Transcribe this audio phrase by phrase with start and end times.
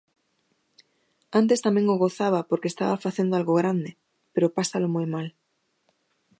[1.39, 3.89] Antes tamén o gozaba porque estaba facendo algo grande,
[4.33, 5.27] pero pásalo moi mal.